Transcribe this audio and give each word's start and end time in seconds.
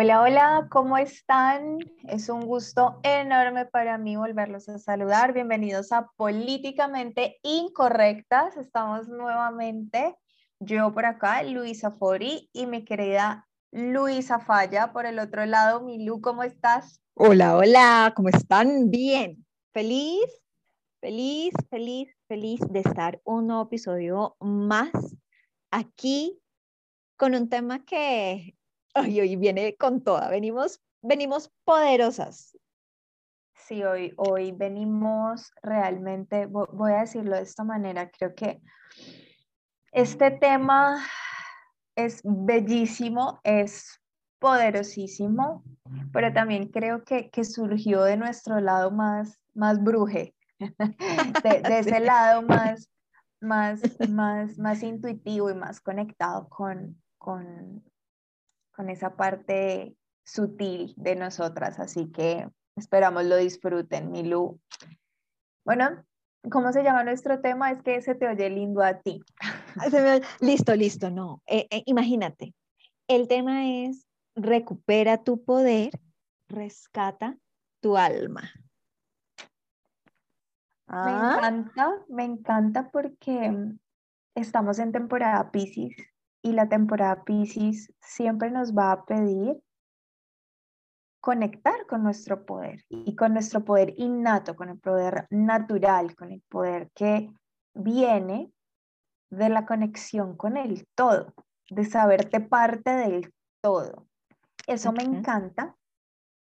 Hola, 0.00 0.22
hola, 0.22 0.68
¿cómo 0.70 0.96
están? 0.96 1.80
Es 2.06 2.28
un 2.28 2.46
gusto 2.46 3.00
enorme 3.02 3.66
para 3.66 3.98
mí 3.98 4.14
volverlos 4.14 4.68
a 4.68 4.78
saludar. 4.78 5.32
Bienvenidos 5.32 5.90
a 5.90 6.06
Políticamente 6.14 7.40
Incorrectas. 7.42 8.56
Estamos 8.56 9.08
nuevamente, 9.08 10.14
yo 10.60 10.94
por 10.94 11.04
acá, 11.04 11.42
Luisa 11.42 11.90
Fori 11.90 12.48
y 12.52 12.66
mi 12.66 12.84
querida 12.84 13.48
Luisa 13.72 14.38
Falla 14.38 14.92
por 14.92 15.04
el 15.04 15.18
otro 15.18 15.44
lado. 15.46 15.80
Milu, 15.80 16.20
¿cómo 16.20 16.44
estás? 16.44 17.02
Hola, 17.14 17.56
hola, 17.56 18.12
¿cómo 18.14 18.28
están? 18.28 18.90
Bien, 18.90 19.44
feliz, 19.72 20.30
feliz, 21.00 21.52
feliz, 21.70 22.16
feliz 22.28 22.60
de 22.70 22.78
estar 22.78 23.20
un 23.24 23.48
nuevo 23.48 23.64
episodio 23.64 24.36
más 24.38 24.92
aquí 25.72 26.40
con 27.16 27.34
un 27.34 27.48
tema 27.48 27.84
que 27.84 28.54
hoy 28.94 29.36
viene 29.36 29.76
con 29.76 30.02
toda, 30.02 30.28
venimos, 30.28 30.80
venimos 31.02 31.50
poderosas. 31.64 32.56
Sí, 33.54 33.82
hoy, 33.84 34.14
hoy 34.16 34.52
venimos 34.52 35.52
realmente, 35.62 36.46
voy 36.46 36.92
a 36.92 37.00
decirlo 37.00 37.36
de 37.36 37.42
esta 37.42 37.64
manera, 37.64 38.10
creo 38.10 38.34
que 38.34 38.62
este 39.92 40.30
tema 40.30 41.04
es 41.96 42.20
bellísimo, 42.24 43.40
es 43.42 44.00
poderosísimo, 44.38 45.64
pero 46.12 46.32
también 46.32 46.68
creo 46.68 47.04
que, 47.04 47.30
que 47.30 47.44
surgió 47.44 48.02
de 48.02 48.16
nuestro 48.16 48.60
lado 48.60 48.90
más, 48.90 49.40
más 49.54 49.82
bruje, 49.82 50.34
de, 50.58 51.60
de 51.62 51.78
ese 51.78 52.00
lado 52.00 52.42
más, 52.42 52.88
más, 53.40 53.80
más, 54.08 54.58
más 54.58 54.82
intuitivo 54.82 55.50
y 55.50 55.54
más 55.54 55.80
conectado 55.80 56.48
con, 56.48 57.02
con, 57.18 57.84
con 58.78 58.90
esa 58.90 59.16
parte 59.16 59.96
sutil 60.24 60.94
de 60.96 61.16
nosotras. 61.16 61.80
Así 61.80 62.12
que 62.12 62.48
esperamos 62.76 63.24
lo 63.24 63.34
disfruten, 63.34 64.12
Milu. 64.12 64.60
Bueno, 65.64 66.04
¿cómo 66.48 66.72
se 66.72 66.84
llama 66.84 67.02
nuestro 67.02 67.40
tema? 67.40 67.72
Es 67.72 67.82
que 67.82 68.00
se 68.02 68.14
te 68.14 68.28
oye 68.28 68.48
lindo 68.48 68.80
a 68.80 69.00
ti. 69.00 69.20
Listo, 70.40 70.76
listo, 70.76 71.10
no. 71.10 71.42
Eh, 71.46 71.66
eh, 71.70 71.82
imagínate, 71.86 72.54
el 73.08 73.26
tema 73.26 73.68
es 73.68 74.06
recupera 74.36 75.24
tu 75.24 75.42
poder, 75.44 75.90
rescata 76.48 77.36
tu 77.80 77.96
alma. 77.96 78.42
Me 80.86 80.94
ah. 80.96 81.36
encanta, 81.36 81.94
me 82.08 82.24
encanta 82.24 82.90
porque 82.92 83.56
estamos 84.36 84.78
en 84.78 84.92
temporada 84.92 85.50
Pisces 85.50 85.96
y 86.48 86.52
la 86.52 86.68
temporada 86.68 87.24
Pisces 87.24 87.92
siempre 88.00 88.50
nos 88.50 88.76
va 88.76 88.92
a 88.92 89.04
pedir 89.04 89.60
conectar 91.20 91.86
con 91.86 92.02
nuestro 92.02 92.46
poder 92.46 92.84
y 92.88 93.14
con 93.14 93.34
nuestro 93.34 93.64
poder 93.64 93.92
innato, 93.96 94.56
con 94.56 94.70
el 94.70 94.78
poder 94.78 95.26
natural, 95.30 96.14
con 96.16 96.32
el 96.32 96.42
poder 96.48 96.90
que 96.94 97.30
viene 97.74 98.52
de 99.30 99.48
la 99.50 99.66
conexión 99.66 100.36
con 100.36 100.56
el 100.56 100.86
todo, 100.94 101.34
de 101.68 101.84
saberte 101.84 102.40
parte 102.40 102.90
del 102.90 103.32
todo. 103.60 104.06
Eso 104.66 104.92
me 104.92 105.02
encanta. 105.02 105.76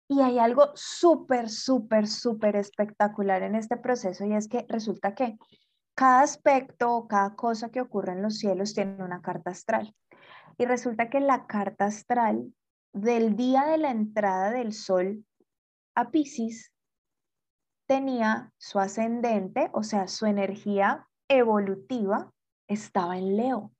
Y 0.07 0.21
hay 0.21 0.39
algo 0.39 0.71
súper, 0.75 1.49
súper, 1.49 2.07
súper 2.07 2.55
espectacular 2.55 3.43
en 3.43 3.55
este 3.55 3.77
proceso 3.77 4.25
y 4.25 4.33
es 4.33 4.47
que 4.47 4.65
resulta 4.67 5.15
que 5.15 5.37
cada 5.95 6.21
aspecto, 6.21 7.07
cada 7.07 7.35
cosa 7.35 7.69
que 7.69 7.81
ocurre 7.81 8.13
en 8.13 8.21
los 8.21 8.37
cielos 8.39 8.73
tiene 8.73 9.03
una 9.03 9.21
carta 9.21 9.51
astral. 9.51 9.95
Y 10.57 10.65
resulta 10.65 11.09
que 11.09 11.19
la 11.19 11.45
carta 11.47 11.85
astral 11.85 12.53
del 12.93 13.35
día 13.35 13.65
de 13.65 13.77
la 13.77 13.91
entrada 13.91 14.51
del 14.51 14.73
sol 14.73 15.25
a 15.95 16.11
Pisces 16.11 16.71
tenía 17.87 18.51
su 18.57 18.79
ascendente, 18.79 19.69
o 19.73 19.83
sea, 19.83 20.07
su 20.07 20.25
energía 20.25 21.07
evolutiva 21.27 22.31
estaba 22.67 23.17
en 23.17 23.35
Leo. 23.37 23.71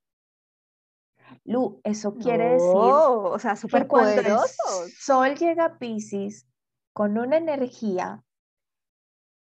Lu, 1.44 1.80
eso 1.84 2.14
quiere 2.14 2.54
decir 2.54 2.68
o 2.68 3.38
sea, 3.38 3.56
super 3.56 3.88
poderoso. 3.88 4.62
Sol 4.98 5.34
llega 5.36 5.64
a 5.64 5.78
Pisces 5.78 6.46
con 6.92 7.18
una 7.18 7.36
energía 7.36 8.22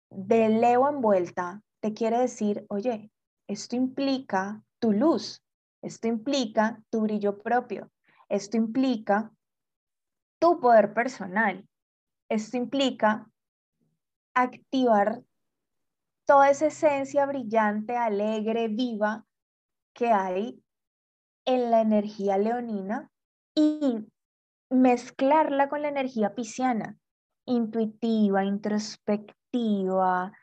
de 0.10 0.50
Leo 0.50 0.88
envuelta, 0.88 1.62
quiere 1.94 2.20
decir, 2.20 2.66
oye, 2.70 3.12
esto 3.48 3.76
implica 3.76 4.64
tu 4.80 4.92
luz, 4.92 5.44
esto 5.82 6.08
implica 6.08 6.82
tu 6.90 7.02
brillo 7.02 7.38
propio, 7.38 7.92
esto 8.30 8.58
implica 8.58 9.32
tu 10.40 10.60
poder 10.60 10.94
personal, 10.94 11.68
esto 12.30 12.58
implica 12.58 13.30
activar 14.34 15.24
toda 16.26 16.50
esa 16.50 16.68
esencia 16.68 17.26
brillante, 17.26 17.96
alegre, 17.96 18.68
viva 18.68 19.26
que 19.94 20.12
hay 20.12 20.62
en 21.46 21.72
la 21.72 21.82
energía 21.82 22.38
leonina 22.38 23.10
y 23.56 24.06
mezclarla 24.70 25.70
con 25.70 25.82
la 25.82 25.88
energía 25.88 26.36
pisciana, 26.36 26.98
intuitiva, 27.46 28.44
introspectiva, 28.44 30.34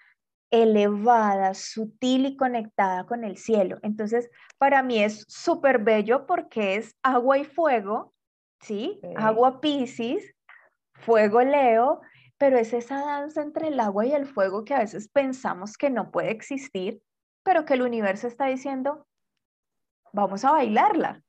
elevada, 0.62 1.54
sutil 1.54 2.26
y 2.26 2.36
conectada 2.36 3.06
con 3.06 3.24
el 3.24 3.36
cielo. 3.36 3.78
Entonces, 3.82 4.30
para 4.58 4.82
mí 4.82 5.02
es 5.02 5.24
súper 5.28 5.78
bello 5.78 6.26
porque 6.26 6.76
es 6.76 6.94
agua 7.02 7.38
y 7.38 7.44
fuego, 7.44 8.14
¿sí? 8.60 9.00
Agua 9.16 9.60
Piscis, 9.60 10.34
fuego 10.94 11.42
Leo, 11.42 12.00
pero 12.38 12.58
es 12.58 12.72
esa 12.72 13.04
danza 13.04 13.42
entre 13.42 13.68
el 13.68 13.80
agua 13.80 14.06
y 14.06 14.12
el 14.12 14.26
fuego 14.26 14.64
que 14.64 14.74
a 14.74 14.80
veces 14.80 15.08
pensamos 15.08 15.76
que 15.76 15.90
no 15.90 16.10
puede 16.10 16.30
existir, 16.30 17.02
pero 17.42 17.64
que 17.64 17.74
el 17.74 17.82
universo 17.82 18.26
está 18.28 18.46
diciendo, 18.46 19.06
vamos 20.12 20.44
a 20.44 20.52
bailarla. 20.52 21.22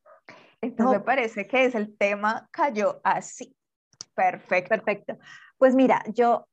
Entonces 0.62 1.00
me 1.00 1.04
parece 1.04 1.48
que 1.48 1.66
es 1.66 1.76
el 1.76 1.96
tema 1.98 2.48
cayó 2.52 3.02
así. 3.04 3.56
Perfecto. 4.16 4.70
Perfecto. 4.70 5.18
Pues 5.58 5.76
mira, 5.76 6.04
yo 6.14 6.48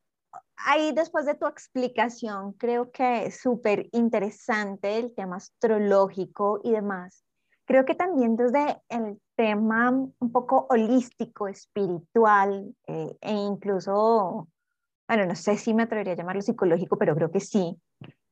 ahí 0.56 0.92
después 0.92 1.26
de 1.26 1.34
tu 1.34 1.46
explicación, 1.46 2.52
creo 2.54 2.90
que 2.90 3.26
es 3.26 3.40
súper 3.40 3.88
interesante 3.92 4.98
el 4.98 5.14
tema 5.14 5.36
astrológico 5.36 6.60
y 6.62 6.72
demás. 6.72 7.24
Creo 7.64 7.84
que 7.84 7.94
también 7.94 8.36
desde 8.36 8.82
el 8.88 9.20
tema 9.36 9.90
un 9.90 10.32
poco 10.32 10.66
holístico, 10.68 11.48
espiritual 11.48 12.74
eh, 12.86 13.16
e 13.20 13.32
incluso, 13.32 14.48
bueno, 15.08 15.26
no 15.26 15.34
sé 15.34 15.56
si 15.56 15.74
me 15.74 15.84
atrevería 15.84 16.14
a 16.14 16.16
llamarlo 16.16 16.42
psicológico, 16.42 16.96
pero 16.98 17.14
creo 17.14 17.30
que 17.30 17.40
sí, 17.40 17.80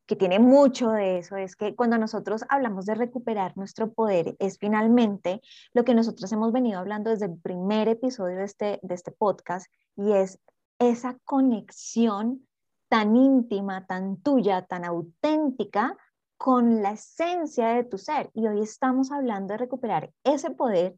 que 0.06 0.16
tiene 0.16 0.40
mucho 0.40 0.90
de 0.90 1.18
eso, 1.18 1.36
es 1.36 1.54
que 1.54 1.76
cuando 1.76 1.96
nosotros 1.96 2.44
hablamos 2.48 2.84
de 2.86 2.96
recuperar 2.96 3.56
nuestro 3.56 3.92
poder, 3.92 4.34
es 4.40 4.58
finalmente 4.58 5.40
lo 5.72 5.84
que 5.84 5.94
nosotros 5.94 6.32
hemos 6.32 6.52
venido 6.52 6.80
hablando 6.80 7.10
desde 7.10 7.26
el 7.26 7.38
primer 7.38 7.86
episodio 7.86 8.38
de 8.38 8.44
este, 8.44 8.80
de 8.82 8.94
este 8.94 9.12
podcast, 9.12 9.72
y 9.96 10.12
es 10.12 10.40
esa 10.80 11.16
conexión 11.24 12.48
tan 12.88 13.14
íntima, 13.14 13.86
tan 13.86 14.16
tuya, 14.16 14.66
tan 14.66 14.84
auténtica 14.84 15.96
con 16.36 16.82
la 16.82 16.92
esencia 16.92 17.68
de 17.68 17.84
tu 17.84 17.96
ser. 17.96 18.30
Y 18.34 18.48
hoy 18.48 18.62
estamos 18.62 19.12
hablando 19.12 19.52
de 19.52 19.58
recuperar 19.58 20.12
ese 20.24 20.50
poder 20.50 20.96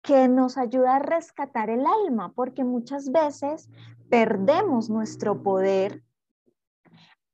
que 0.00 0.28
nos 0.28 0.56
ayuda 0.56 0.96
a 0.96 1.00
rescatar 1.00 1.68
el 1.68 1.84
alma, 1.84 2.32
porque 2.32 2.64
muchas 2.64 3.12
veces 3.12 3.68
perdemos 4.08 4.88
nuestro 4.88 5.42
poder 5.42 6.02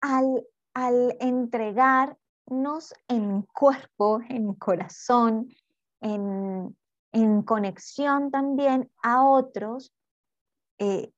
al 0.01 0.45
al 0.77 1.17
entregarnos 1.21 2.93
en 3.09 3.41
cuerpo, 3.55 4.21
en 4.29 4.53
corazón, 4.53 5.49
en, 6.03 6.77
conexión 7.47 8.31
también 8.31 8.91
a 9.03 9.25
otros, 9.25 9.95
eh, 10.79 11.11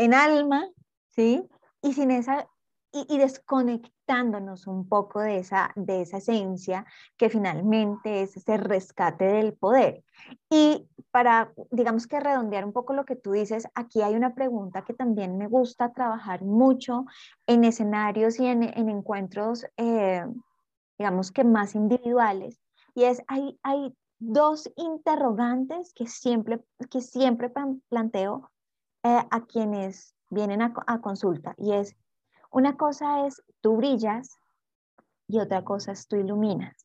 en 0.00 0.14
alma, 0.14 0.66
¿sí? 1.08 1.46
Y 1.82 1.92
sin 1.92 2.10
esa 2.10 2.48
y, 2.92 3.18
desconectándonos 3.18 4.66
un 4.66 4.88
poco 4.88 5.20
de 5.20 5.38
esa, 5.38 5.70
de 5.76 6.02
esa 6.02 6.16
esencia 6.16 6.84
que 7.16 7.30
finalmente 7.30 8.22
es 8.22 8.36
ese 8.36 8.56
rescate 8.56 9.26
del 9.26 9.52
poder. 9.52 10.02
Y 10.50 10.88
para, 11.12 11.52
digamos 11.70 12.08
que 12.08 12.18
redondear 12.18 12.64
un 12.64 12.72
poco 12.72 12.92
lo 12.92 13.04
que 13.04 13.14
tú 13.14 13.32
dices, 13.32 13.68
aquí 13.74 14.02
hay 14.02 14.14
una 14.14 14.34
pregunta 14.34 14.84
que 14.84 14.94
también 14.94 15.38
me 15.38 15.46
gusta 15.46 15.92
trabajar 15.92 16.42
mucho 16.42 17.04
en 17.46 17.62
escenarios 17.62 18.40
y 18.40 18.46
en, 18.46 18.64
encuentros, 18.64 19.64
eh, 19.76 20.24
digamos 20.98 21.30
que 21.30 21.44
más 21.44 21.76
individuales, 21.76 22.58
y 22.94 23.04
es, 23.04 23.22
hay, 23.28 23.56
hay 23.62 23.94
dos 24.18 24.68
interrogantes 24.76 25.92
que 25.94 26.08
siempre, 26.08 26.60
que 26.90 27.00
siempre 27.00 27.52
planteo 27.88 28.50
eh, 29.02 29.22
a 29.30 29.46
quienes 29.46 30.14
vienen 30.28 30.62
a, 30.62 31.00
consulta, 31.00 31.54
y 31.56 31.72
es, 31.72 31.96
una 32.50 32.76
cosa 32.76 33.26
es 33.26 33.42
tú 33.60 33.76
brillas 33.76 34.38
y 35.26 35.38
otra 35.38 35.64
cosa 35.64 35.92
es 35.92 36.06
tú 36.06 36.16
iluminas. 36.16 36.76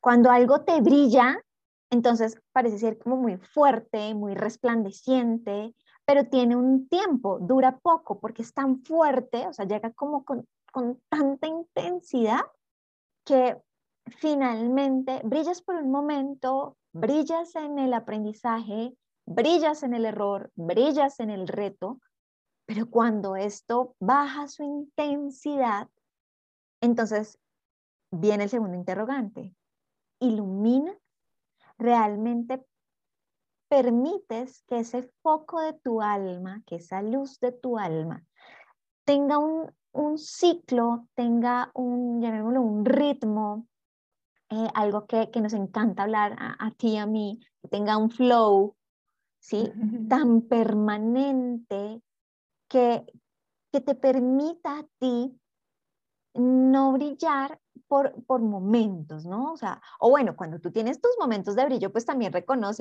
Cuando 0.00 0.30
algo 0.30 0.62
te 0.62 0.80
brilla, 0.80 1.38
Entonces 1.90 2.38
parece 2.52 2.78
ser 2.78 2.98
como 2.98 3.16
muy 3.16 3.38
fuerte, 3.38 4.14
muy 4.14 4.34
resplandeciente, 4.34 5.74
pero 6.04 6.26
tiene 6.26 6.54
un 6.54 6.86
tiempo, 6.88 7.38
dura 7.40 7.78
poco 7.78 8.20
porque 8.20 8.42
es 8.42 8.52
tan 8.52 8.82
fuerte, 8.84 9.46
o 9.48 9.52
sea, 9.52 9.64
llega 9.64 9.90
como 9.92 10.24
con, 10.24 10.46
con 10.70 11.00
tanta 11.08 11.46
intensidad 11.46 12.40
que 13.24 13.56
finalmente 14.06 15.20
brillas 15.24 15.62
por 15.62 15.76
un 15.76 15.90
momento, 15.90 16.76
brillas 16.92 17.54
en 17.56 17.78
el 17.78 17.94
aprendizaje, 17.94 18.94
brillas 19.28 19.82
en 19.82 19.94
el 19.94 20.06
error, 20.06 20.50
brillas 20.54 21.20
en 21.20 21.30
el 21.30 21.46
reto, 21.46 22.00
pero 22.66 22.88
cuando 22.88 23.36
esto 23.36 23.94
baja 24.00 24.48
su 24.48 24.62
intensidad, 24.62 25.88
entonces 26.80 27.38
viene 28.10 28.44
el 28.44 28.50
segundo 28.50 28.76
interrogante. 28.76 29.54
¿Ilumina? 30.20 30.96
¿Realmente 31.76 32.64
permites 33.68 34.62
que 34.66 34.78
ese 34.78 35.02
foco 35.22 35.60
de 35.60 35.74
tu 35.74 36.00
alma, 36.00 36.62
que 36.66 36.76
esa 36.76 37.02
luz 37.02 37.38
de 37.38 37.52
tu 37.52 37.78
alma, 37.78 38.24
tenga 39.04 39.38
un, 39.38 40.18
ciclo, 40.18 41.06
tenga 41.14 41.70
un, 41.74 42.22
llamémoslo, 42.22 42.62
un 42.62 42.84
ritmo, 42.84 43.66
eh, 44.48 44.68
algo 44.74 45.06
que, 45.06 45.28
nos 45.40 45.52
encanta 45.52 46.04
hablar 46.04 46.34
a, 46.38 46.66
a 46.66 46.70
ti 46.70 46.92
y 46.92 46.96
a 46.96 47.06
mí, 47.06 47.40
que 47.60 47.68
tenga 47.68 47.98
un 47.98 48.10
flow, 48.10 48.77
¿sí? 49.38 49.72
Tan 50.08 50.42
permanente 50.42 52.02
que, 52.68 53.06
que 53.72 53.80
te 53.80 53.94
permita 53.94 54.78
a 54.78 54.86
ti 54.98 55.38
no 56.34 56.92
brillar 56.92 57.58
por, 57.88 58.12
por, 58.24 58.40
momentos, 58.42 59.24
¿no? 59.24 59.52
O 59.52 59.56
sea, 59.56 59.80
o 59.98 60.10
bueno, 60.10 60.36
cuando 60.36 60.60
tú 60.60 60.70
tienes 60.70 61.00
tus 61.00 61.12
momentos 61.18 61.56
de 61.56 61.64
brillo, 61.64 61.90
pues 61.90 62.04
también 62.04 62.32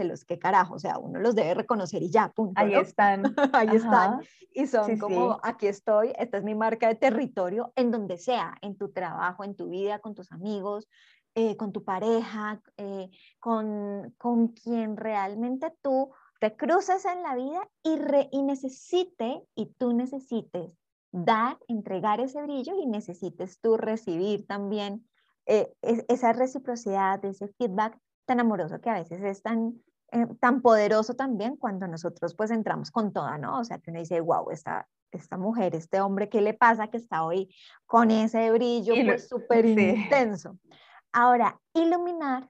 los 0.04 0.26
qué 0.26 0.38
carajo, 0.38 0.76
o 0.76 0.80
sea, 0.80 0.98
uno 0.98 1.20
los 1.20 1.34
debe 1.34 1.54
reconocer 1.54 2.04
y 2.04 2.12
ya, 2.12 2.30
punto. 2.30 2.60
Ahí 2.60 2.74
están. 2.74 3.24
Ahí 3.54 3.76
están. 3.76 4.22
Y 4.52 4.68
son 4.68 4.98
como, 4.98 5.40
aquí 5.44 5.68
estoy, 5.68 6.14
esta 6.18 6.38
es 6.38 6.44
mi 6.44 6.56
marca 6.56 6.88
de 6.88 6.96
territorio, 6.96 7.72
en 7.76 7.92
donde 7.92 8.18
sea, 8.18 8.56
en 8.62 8.76
tu 8.76 8.92
trabajo, 8.92 9.44
en 9.44 9.56
tu 9.56 9.70
vida, 9.70 10.00
con 10.00 10.14
tus 10.14 10.32
amigos, 10.32 10.88
eh, 11.36 11.56
con 11.56 11.72
tu 11.72 11.84
pareja, 11.84 12.62
eh, 12.78 13.10
con, 13.40 14.14
con 14.18 14.50
quien 14.50 14.98
realmente 14.98 15.74
tú 15.82 16.12
te 16.40 16.56
cruces 16.56 17.06
en 17.06 17.24
la 17.24 17.36
vida 17.36 17.68
y, 17.84 18.00
y 18.32 18.44
necesite, 18.44 19.44
y 19.56 19.68
tú 19.78 19.94
necesites 19.94 20.78
dar, 21.12 21.58
entregar 21.68 22.20
ese 22.20 22.42
brillo 22.42 22.76
y 22.78 22.86
necesites 22.86 23.60
tú 23.60 23.78
recibir 23.78 24.46
también 24.46 25.08
eh, 25.46 25.74
esa 25.82 26.34
reciprocidad, 26.34 27.24
ese 27.24 27.48
feedback 27.48 27.98
tan 28.26 28.40
amoroso 28.40 28.82
que 28.82 28.90
a 28.90 29.00
veces 29.00 29.24
es 29.24 29.42
tan, 29.42 29.82
eh, 30.12 30.28
tan 30.40 30.62
poderoso 30.62 31.16
también 31.16 31.56
cuando 31.56 31.88
nosotros 31.88 32.36
pues 32.36 32.52
entramos 32.52 32.92
con 32.92 33.14
toda, 33.14 33.38
¿no? 33.38 33.60
O 33.60 33.64
sea, 33.64 33.80
que 33.80 33.92
uno 33.92 34.00
dice, 34.00 34.20
wow, 34.20 34.52
esta, 34.52 34.88
esta 35.12 35.38
mujer, 35.38 35.74
este 35.74 36.02
hombre, 36.02 36.30
¿qué 36.30 36.42
le 36.42 36.54
pasa 36.54 36.90
que 36.90 36.98
está 36.98 37.24
hoy 37.24 37.54
con 37.86 38.12
ese 38.12 38.52
brillo 38.52 38.94
pues 39.06 39.30
súper 39.30 39.66
intenso? 39.66 40.58
Ahora, 41.14 41.60
iluminar 41.74 42.50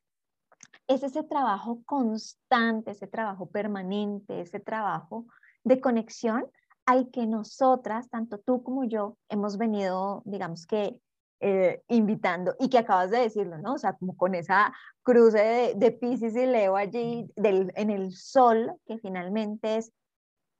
es 0.87 1.03
ese 1.03 1.23
trabajo 1.23 1.81
constante, 1.85 2.91
ese 2.91 3.07
trabajo 3.07 3.47
permanente, 3.47 4.41
ese 4.41 4.59
trabajo 4.59 5.25
de 5.63 5.81
conexión 5.81 6.45
al 6.85 7.11
que 7.11 7.27
nosotras, 7.27 8.09
tanto 8.09 8.39
tú 8.39 8.63
como 8.63 8.85
yo, 8.85 9.17
hemos 9.27 9.57
venido, 9.57 10.21
digamos 10.25 10.65
que, 10.65 11.01
eh, 11.39 11.83
invitando 11.89 12.55
y 12.59 12.69
que 12.69 12.79
acabas 12.79 13.11
de 13.11 13.19
decirlo, 13.19 13.59
¿no? 13.59 13.73
O 13.73 13.77
sea, 13.77 13.93
como 13.93 14.17
con 14.17 14.33
esa 14.33 14.73
cruce 15.03 15.37
de, 15.37 15.73
de 15.75 15.91
Pisces 15.91 16.35
y 16.35 16.47
Leo 16.47 16.75
allí 16.75 17.31
del, 17.35 17.71
en 17.75 17.91
el 17.91 18.13
sol, 18.13 18.71
que 18.87 18.97
finalmente 18.97 19.77
es 19.77 19.91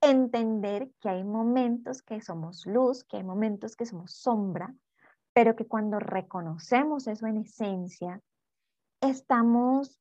entender 0.00 0.90
que 1.00 1.08
hay 1.08 1.24
momentos 1.24 2.02
que 2.02 2.20
somos 2.20 2.64
luz, 2.66 3.02
que 3.04 3.16
hay 3.16 3.24
momentos 3.24 3.74
que 3.74 3.86
somos 3.86 4.12
sombra, 4.12 4.72
pero 5.32 5.56
que 5.56 5.66
cuando 5.66 5.98
reconocemos 5.98 7.08
eso 7.08 7.26
en 7.26 7.38
esencia, 7.38 8.20
estamos 9.00 9.98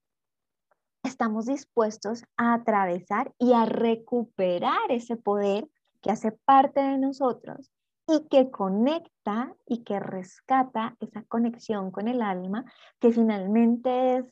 estamos 1.04 1.46
dispuestos 1.46 2.24
a 2.36 2.54
atravesar 2.54 3.34
y 3.40 3.54
a 3.54 3.66
recuperar 3.66 4.90
ese 4.90 5.16
poder 5.16 5.68
que 6.02 6.12
hace 6.12 6.32
parte 6.32 6.82
de 6.82 6.98
nosotros 6.98 7.72
y 8.08 8.28
que 8.30 8.52
conecta 8.52 9.56
y 9.66 9.84
que 9.84 10.00
rescata 10.00 10.96
esa 11.00 11.24
conexión 11.24 11.92
con 11.92 12.08
el 12.08 12.22
alma 12.22 12.66
que 13.00 13.12
finalmente 13.12 14.18
es, 14.18 14.26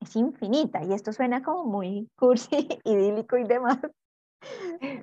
es 0.00 0.16
infinita. 0.16 0.82
Y 0.84 0.92
esto 0.92 1.12
suena 1.12 1.42
como 1.42 1.64
muy 1.64 2.08
cursi, 2.16 2.50
idílico 2.84 3.36
y 3.36 3.44
demás. 3.44 3.78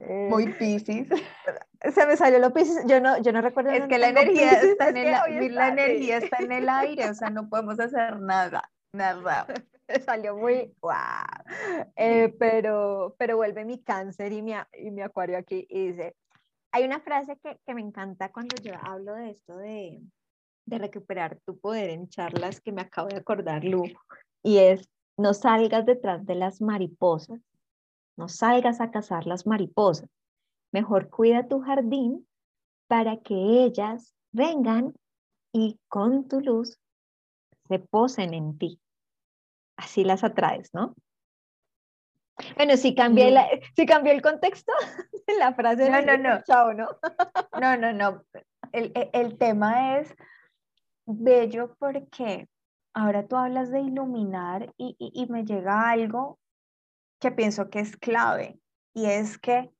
Muy 0.07 0.53
piscis. 0.53 1.07
Se 1.93 2.05
me 2.05 2.15
salió 2.17 2.39
lo 2.39 2.53
piscis. 2.53 2.79
Yo 2.87 2.99
no, 2.99 3.21
yo 3.21 3.31
no 3.31 3.41
recuerdo. 3.41 3.71
Es 3.71 3.87
que 3.87 3.97
la 3.97 4.09
energía, 4.09 4.51
está 4.53 4.89
en 4.89 4.97
el, 4.97 5.55
la 5.55 5.67
energía 5.67 6.17
está 6.17 6.37
en 6.37 6.51
el 6.51 6.69
aire, 6.69 7.09
o 7.09 7.13
sea, 7.13 7.29
no 7.29 7.49
podemos 7.49 7.79
hacer 7.79 8.19
nada, 8.19 8.69
nada. 8.93 9.47
salió 10.05 10.35
muy 10.35 10.73
wow. 10.81 10.91
Eh, 11.95 12.33
pero, 12.39 13.15
pero 13.17 13.37
vuelve 13.37 13.65
mi 13.65 13.81
cáncer 13.81 14.31
y 14.31 14.41
mi, 14.41 14.53
y 14.73 14.91
mi 14.91 15.01
acuario 15.01 15.37
aquí 15.37 15.65
y 15.69 15.91
dice, 15.91 16.15
hay 16.71 16.85
una 16.85 16.99
frase 16.99 17.37
que, 17.37 17.59
que, 17.65 17.73
me 17.73 17.81
encanta 17.81 18.31
cuando 18.31 18.55
yo 18.63 18.73
hablo 18.81 19.13
de 19.13 19.31
esto 19.31 19.57
de, 19.57 20.01
de 20.65 20.77
recuperar 20.77 21.39
tu 21.45 21.59
poder 21.59 21.89
en 21.89 22.09
charlas 22.09 22.61
que 22.61 22.71
me 22.71 22.81
acabo 22.81 23.09
de 23.09 23.17
acordar, 23.17 23.63
Lu, 23.63 23.83
y 24.41 24.57
es, 24.57 24.89
no 25.17 25.33
salgas 25.33 25.85
detrás 25.85 26.25
de 26.25 26.35
las 26.35 26.61
mariposas, 26.61 27.39
no 28.17 28.27
salgas 28.27 28.81
a 28.81 28.91
cazar 28.91 29.25
las 29.25 29.45
mariposas, 29.45 30.09
mejor 30.71 31.09
cuida 31.09 31.47
tu 31.47 31.61
jardín 31.61 32.27
para 32.87 33.17
que 33.17 33.35
ellas 33.63 34.13
vengan 34.31 34.93
y 35.51 35.79
con 35.87 36.27
tu 36.27 36.41
luz 36.41 36.79
se 37.67 37.79
posen 37.79 38.33
en 38.33 38.57
ti 38.57 38.79
así 39.77 40.03
las 40.03 40.23
atraes, 40.23 40.73
¿no? 40.73 40.95
Bueno, 42.55 42.77
si 42.77 42.95
cambié, 42.95 43.31
la, 43.31 43.47
si 43.75 43.85
cambió 43.85 44.11
el 44.11 44.21
contexto 44.21 44.73
la 45.39 45.53
frase. 45.53 45.89
No, 45.89 46.01
no, 46.01 46.17
no. 46.17 46.41
Chao, 46.43 46.73
¿no? 46.73 46.87
no, 47.59 47.77
no, 47.77 47.93
no. 47.93 48.23
El, 48.71 48.91
e, 48.95 49.09
el, 49.13 49.37
tema 49.37 49.99
es 49.99 50.15
bello 51.05 51.75
porque 51.77 52.49
ahora 52.93 53.27
tú 53.27 53.35
hablas 53.35 53.69
de 53.69 53.81
iluminar 53.81 54.73
y, 54.77 54.95
y, 54.97 55.21
y 55.21 55.27
me 55.27 55.45
llega 55.45 55.89
algo 55.89 56.39
que 57.23 57.31
pienso 57.31 57.69
que 57.69 57.79
es 57.79 57.95
clave 57.95 58.59
y 58.93 59.05
es 59.05 59.37
que 59.37 59.73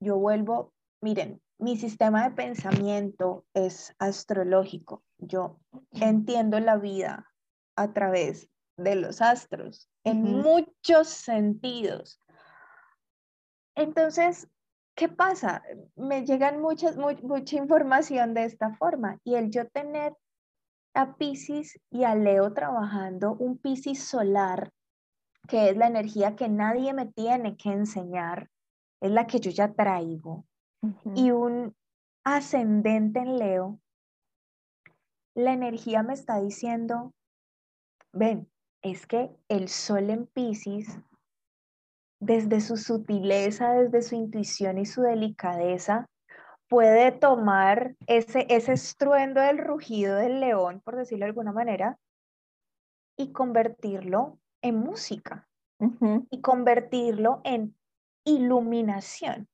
yo 0.00 0.18
vuelvo, 0.18 0.74
miren, 1.00 1.40
mi 1.58 1.78
sistema 1.78 2.28
de 2.28 2.36
pensamiento 2.36 3.46
es 3.54 3.96
astrológico. 3.98 5.02
Yo 5.16 5.58
entiendo 5.92 6.60
la 6.60 6.76
vida 6.76 7.32
a 7.74 7.94
través 7.94 8.50
de 8.76 8.96
los 8.96 9.22
astros 9.22 9.88
en 10.04 10.22
muchos 10.22 11.08
sentidos. 11.08 12.20
Entonces, 13.74 14.46
¿qué 14.94 15.08
pasa? 15.08 15.62
Me 15.96 16.26
llegan 16.26 16.60
muchas, 16.60 16.98
mucha 16.98 17.56
información 17.56 18.34
de 18.34 18.44
esta 18.44 18.76
forma 18.76 19.18
y 19.24 19.36
el 19.36 19.48
yo 19.50 19.66
tener 19.68 20.14
a 20.92 21.16
Pisces 21.16 21.80
y 21.90 22.04
a 22.04 22.14
Leo 22.14 22.52
trabajando 22.52 23.32
un 23.32 23.56
Pisces 23.56 24.04
solar, 24.04 24.70
que 25.48 25.70
es 25.70 25.76
la 25.76 25.86
energía 25.86 26.36
que 26.36 26.48
nadie 26.48 26.92
me 26.92 27.06
tiene 27.06 27.56
que 27.56 27.70
enseñar, 27.70 28.50
es 29.00 29.10
la 29.10 29.26
que 29.26 29.40
yo 29.40 29.50
ya 29.50 29.72
traigo, 29.72 30.44
y 31.14 31.30
un 31.32 31.74
ascendente 32.22 33.20
en 33.20 33.38
Leo, 33.38 33.80
la 35.34 35.52
energía 35.52 36.02
me 36.02 36.12
está 36.12 36.40
diciendo, 36.40 37.14
ven, 38.12 38.48
es 38.82 39.06
que 39.06 39.30
el 39.48 39.68
sol 39.68 40.10
en 40.10 40.26
Pisces, 40.26 41.00
desde 42.20 42.60
su 42.60 42.76
sutileza, 42.76 43.72
desde 43.72 44.02
su 44.02 44.16
intuición 44.16 44.78
y 44.78 44.84
su 44.84 45.02
delicadeza, 45.02 46.06
puede 46.68 47.10
tomar 47.12 47.96
ese, 48.06 48.46
ese 48.50 48.72
estruendo 48.72 49.40
del 49.40 49.58
rugido 49.58 50.16
del 50.16 50.40
león, 50.40 50.82
por 50.84 50.96
decirlo 50.96 51.24
de 51.24 51.30
alguna 51.30 51.52
manera, 51.52 51.96
y 53.16 53.32
convertirlo 53.32 54.38
en 54.62 54.76
música 54.76 55.48
y 56.30 56.40
convertirlo 56.40 57.40
en 57.44 57.76
iluminación. 58.24 59.48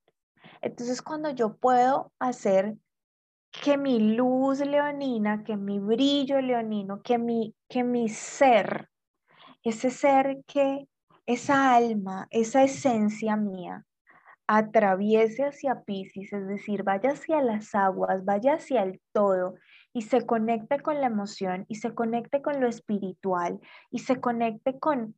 Entonces, 0.61 1.03
cuando 1.03 1.31
yo 1.31 1.57
puedo 1.57 2.13
hacer 2.19 2.77
que 3.51 3.77
mi 3.77 4.15
luz 4.17 4.61
leonina, 4.61 5.45
que 5.45 5.57
mi 5.57 5.79
brillo 5.79 6.41
leonino, 6.41 7.03
que 7.03 7.19
mi, 7.19 7.55
que 7.69 7.85
mi 7.85 8.09
ser 8.09 8.89
ese 9.65 9.91
ser 9.91 10.45
que, 10.47 10.87
esa 11.27 11.75
alma, 11.75 12.29
esa 12.31 12.63
esencia 12.63 13.35
mía, 13.35 13.87
atraviese 14.47 15.45
hacia 15.45 15.83
Pisces, 15.85 16.35
es 16.35 16.47
decir, 16.47 16.83
vaya 16.83 17.13
hacia 17.13 17.41
las 17.41 17.75
aguas, 17.75 18.27
vaya 18.27 18.55
hacia 18.55 18.83
el 18.83 19.01
todo 19.13 19.55
y 19.95 20.03
se 20.03 20.27
conecte 20.27 20.81
con 20.81 21.01
la 21.01 21.07
emoción 21.07 21.65
y 21.69 21.77
se 21.77 21.95
conecte 21.95 22.43
con 22.43 22.61
lo 22.61 22.69
espiritual 22.69 23.61
y 23.91 24.01
se 24.01 24.21
conecte 24.21 24.79
con, 24.79 25.17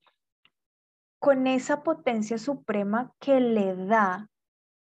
con 1.19 1.47
esa 1.47 1.83
potencia 1.83 2.37
suprema 2.37 3.13
que 3.19 3.41
le 3.41 3.75
da 3.75 4.29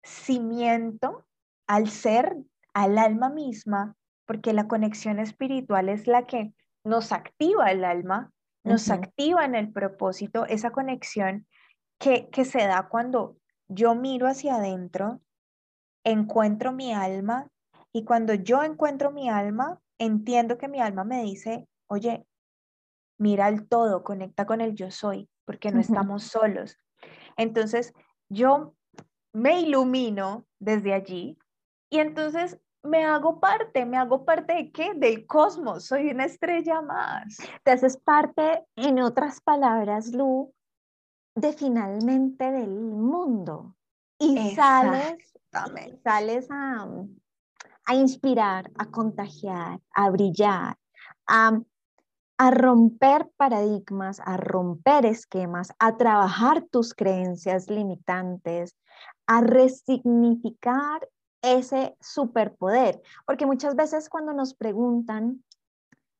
cimiento 0.03 1.27
al 1.69 1.89
ser, 1.91 2.35
al 2.73 2.97
alma 2.99 3.29
misma, 3.29 3.95
porque 4.27 4.55
la 4.55 4.67
conexión 4.67 5.19
espiritual 5.19 5.91
es 5.91 6.07
la 6.07 6.27
que 6.27 6.55
nos 6.85 7.13
activa 7.13 7.71
el 7.71 7.85
alma, 7.85 8.33
nos 8.65 8.91
activa 8.91 9.45
en 9.45 9.55
el 9.55 9.73
propósito, 9.73 10.47
esa 10.47 10.71
conexión 10.71 11.47
que, 11.99 12.31
que 12.31 12.45
se 12.45 12.67
da 12.67 12.89
cuando 12.89 13.37
yo 13.69 13.95
miro 13.95 14.27
hacia 14.27 14.55
adentro, 14.55 15.21
encuentro 16.03 16.73
mi 16.73 16.95
alma 16.95 17.49
y 17.93 18.05
cuando 18.05 18.35
yo 18.35 18.63
encuentro 18.63 19.11
mi 19.11 19.29
alma, 19.29 19.81
entiendo 19.99 20.59
que 20.59 20.69
mi 20.69 20.81
alma 20.81 21.05
me 21.05 21.23
dice, 21.23 21.69
oye, 21.89 22.27
mira 23.19 23.49
el 23.49 23.69
todo, 23.69 24.03
conecta 24.03 24.47
con 24.47 24.61
el 24.61 24.75
yo 24.75 24.91
soy, 24.91 25.29
porque 25.45 25.71
no 25.71 25.81
estamos 25.81 26.25
solos. 26.25 26.79
Entonces, 27.37 27.93
yo 28.29 28.75
me 29.33 29.61
ilumino 29.61 30.47
desde 30.59 30.95
allí 30.95 31.39
y 31.91 31.99
entonces 31.99 32.59
me 32.83 33.05
hago 33.05 33.39
parte, 33.39 33.85
me 33.85 33.97
hago 33.97 34.25
parte 34.25 34.55
de 34.55 34.73
qué? 34.73 34.95
Del 34.95 35.27
cosmos, 35.27 35.85
soy 35.85 36.11
una 36.11 36.25
estrella 36.25 36.81
más. 36.81 37.37
Te 37.63 37.73
haces 37.73 37.97
parte, 37.97 38.65
en 38.77 39.01
otras 39.01 39.41
palabras, 39.41 40.13
Lu, 40.13 40.53
de 41.37 41.53
finalmente 41.53 42.51
del 42.51 42.71
mundo. 42.71 43.77
Y 44.19 44.55
sales, 44.55 45.33
sales 46.03 46.49
a, 46.51 46.89
a 47.87 47.95
inspirar, 47.95 48.71
a 48.77 48.87
contagiar, 48.87 49.81
a 49.95 50.11
brillar, 50.11 50.77
a 51.27 51.61
a 52.43 52.51
romper 52.51 53.31
paradigmas, 53.37 54.21
a 54.25 54.37
romper 54.37 55.07
esquemas, 55.07 55.73
a 55.79 55.97
trabajar 55.97 56.67
tus 56.73 56.93
creencias 56.93 57.71
limitantes, 57.71 58.77
a 59.29 59.43
resignificar 59.43 61.09
ese 61.41 61.97
superpoder. 62.01 63.01
Porque 63.27 63.47
muchas 63.47 63.77
veces 63.77 64.09
cuando 64.09 64.33
nos 64.33 64.55
preguntan, 64.55 65.45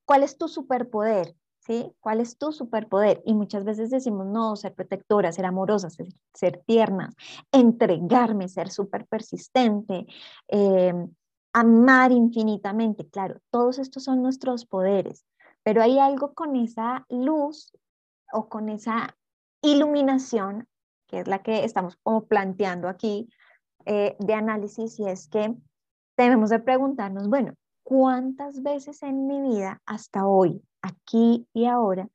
¿cuál 0.05 0.23
es 0.23 0.39
tu 0.39 0.47
superpoder? 0.47 1.35
¿Sí? 1.59 1.93
¿Cuál 1.99 2.21
es 2.21 2.39
tu 2.39 2.53
superpoder? 2.53 3.21
Y 3.25 3.35
muchas 3.35 3.65
veces 3.65 3.91
decimos, 3.91 4.27
no, 4.27 4.55
ser 4.55 4.75
protectora, 4.75 5.33
ser 5.33 5.47
amorosa, 5.47 5.89
ser, 5.91 6.63
tierna, 6.67 7.11
entregarme, 7.51 8.49
ser 8.49 8.71
súper 8.71 9.07
persistente, 9.07 10.07
em, 10.47 11.09
amar 11.53 12.13
infinitamente. 12.13 13.09
Claro, 13.09 13.41
todos 13.51 13.79
estos 13.79 14.05
son 14.05 14.23
nuestros 14.23 14.67
poderes. 14.67 15.25
Pero 15.63 15.83
hay 15.83 15.99
algo 15.99 16.35
con 16.35 16.57
esa 16.57 17.07
luz 17.09 17.73
o 18.33 18.49
con 18.49 18.69
esa 18.69 19.17
iluminación, 19.63 20.67
que 21.07 21.21
es 21.21 21.29
la 21.29 21.43
que 21.43 21.65
estamos 21.65 21.97
como 22.03 22.25
planteando 22.25 22.89
aquí 22.89 23.29
eh, 23.85 24.17
de 24.19 24.35
análisis, 24.35 24.99
y 24.99 25.09
es 25.09 25.29
que 25.29 25.55
debemos 26.17 26.51
de 26.51 26.59
preguntarnos, 26.59 27.29
bueno, 27.29 27.55
¿cuántas 27.83 28.63
veces 28.63 29.03
en 29.03 29.27
mi 29.27 29.41
vida 29.41 29.81
hasta 29.87 30.27
hoy, 30.27 30.63
aquí 30.83 31.47
y 31.53 31.67
ahora, 31.67 32.09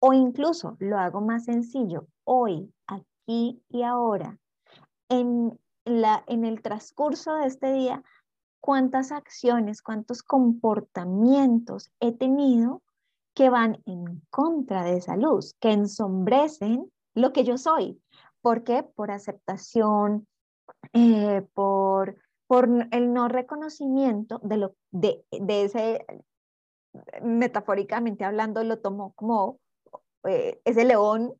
o 0.00 0.12
incluso 0.12 0.76
lo 0.80 0.98
hago 0.98 1.20
más 1.20 1.44
sencillo, 1.44 2.06
hoy, 2.24 2.72
aquí 2.86 3.62
y 3.68 3.82
ahora, 3.82 4.38
en, 5.08 5.58
la, 5.84 6.22
en 6.26 6.44
el 6.44 6.62
transcurso 6.62 7.34
de 7.34 7.46
este 7.46 7.72
día, 7.72 8.02
cuántas 8.60 9.12
acciones, 9.12 9.82
cuántos 9.82 10.22
comportamientos 10.22 11.90
he 12.00 12.12
tenido 12.12 12.82
que 13.34 13.50
van 13.50 13.82
en 13.86 14.22
contra 14.30 14.82
de 14.84 14.96
esa 14.96 15.16
luz, 15.16 15.54
que 15.60 15.72
ensombrecen 15.72 16.90
lo 17.14 17.32
que 17.32 17.44
yo 17.44 17.56
soy. 17.56 18.00
¿Por 18.40 18.64
qué? 18.64 18.82
Por 18.82 19.10
aceptación, 19.10 20.26
eh, 20.92 21.46
por, 21.54 22.16
por 22.46 22.68
el 22.90 23.12
no 23.12 23.28
reconocimiento 23.28 24.40
de, 24.42 24.56
lo, 24.56 24.74
de, 24.90 25.24
de 25.30 25.64
ese, 25.64 26.04
metafóricamente 27.22 28.24
hablando, 28.24 28.62
lo 28.64 28.78
tomo 28.78 29.12
como 29.14 29.60
eh, 30.24 30.60
ese 30.64 30.84
león 30.84 31.34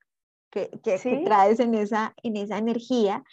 que, 0.51 0.71
que, 0.83 0.99
traes 1.25 1.61
en 1.61 1.75
esa, 1.75 2.15
en 2.23 2.37
esa 2.37 2.59
energía 2.59 3.25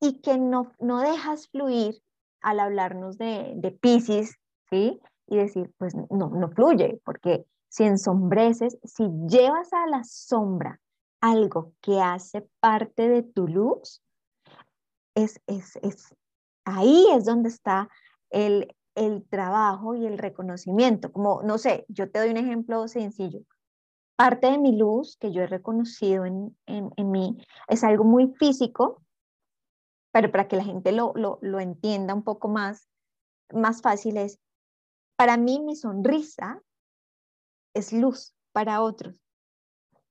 y 0.00 0.20
que 0.20 0.38
no, 0.38 0.72
no 0.80 1.00
dejas 1.00 1.48
fluir 1.48 2.02
al 2.42 2.60
hablarnos 2.60 3.18
de, 3.18 3.54
de 3.56 3.70
Pisces, 3.70 4.36
¿sí? 4.70 5.00
Y 5.26 5.36
decir, 5.36 5.72
pues 5.78 5.94
no, 5.94 6.30
no 6.30 6.48
fluye, 6.50 7.00
porque 7.04 7.46
si 7.68 7.84
ensombreces, 7.84 8.78
si 8.84 9.04
llevas 9.26 9.72
a 9.72 9.86
la 9.86 10.04
sombra 10.04 10.78
algo 11.20 11.72
que 11.80 12.00
hace 12.00 12.46
parte 12.60 13.08
de 13.08 13.22
tu 13.22 13.48
luz, 13.48 14.02
es, 15.14 15.40
es, 15.46 15.76
es 15.82 16.14
ahí 16.64 17.06
es 17.14 17.24
donde 17.24 17.48
está 17.48 17.88
el, 18.30 18.74
el 18.94 19.24
trabajo 19.28 19.94
y 19.94 20.06
el 20.06 20.18
reconocimiento. 20.18 21.12
Como, 21.12 21.42
no 21.42 21.58
sé, 21.58 21.84
yo 21.88 22.10
te 22.10 22.18
doy 22.18 22.30
un 22.30 22.36
ejemplo 22.36 22.88
sencillo. 22.88 23.40
Parte 24.16 24.50
de 24.50 24.58
mi 24.58 24.76
luz 24.76 25.16
que 25.16 25.32
yo 25.32 25.42
he 25.42 25.46
reconocido 25.46 26.24
en, 26.26 26.56
en, 26.66 26.90
en 26.96 27.10
mí 27.10 27.38
es 27.68 27.82
algo 27.84 28.04
muy 28.04 28.34
físico, 28.38 29.01
pero 30.12 30.30
para 30.30 30.46
que 30.46 30.56
la 30.56 30.64
gente 30.64 30.92
lo, 30.92 31.12
lo, 31.16 31.38
lo 31.40 31.58
entienda 31.58 32.14
un 32.14 32.22
poco 32.22 32.48
más, 32.48 32.88
más 33.50 33.80
fácil 33.80 34.18
es, 34.18 34.38
para 35.16 35.36
mí 35.36 35.58
mi 35.60 35.74
sonrisa 35.74 36.62
es 37.74 37.92
luz 37.92 38.34
para 38.52 38.82
otros. 38.82 39.18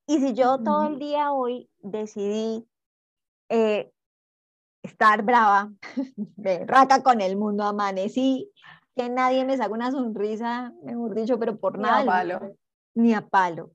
Y 0.08 0.20
si 0.20 0.34
yo 0.34 0.62
todo 0.64 0.88
el 0.88 1.00
día 1.00 1.32
hoy 1.32 1.70
decidí 1.80 2.68
eh, 3.50 3.92
estar 4.84 5.22
brava, 5.22 5.72
de 6.16 6.66
raca 6.66 7.04
con 7.04 7.22
el 7.22 7.38
mundo, 7.38 7.64
amanecí, 7.64 8.52
que 8.96 9.08
nadie 9.10 9.46
me 9.46 9.56
saque 9.56 9.72
una 9.72 9.92
sonrisa, 9.92 10.74
mejor 10.84 11.14
dicho, 11.14 11.40
pero 11.40 11.58
por 11.58 11.78
nada. 11.78 12.02
Ni 12.02 12.10
a 12.10 12.12
palo. 12.12 12.56
Ni 12.96 13.14
a 13.14 13.28
palo. 13.28 13.72